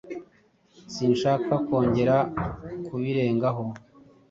[0.93, 2.15] Sinshaka kongera
[2.85, 3.63] kubirengaho.